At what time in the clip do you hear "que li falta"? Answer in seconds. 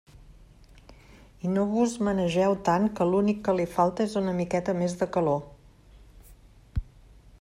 3.49-4.09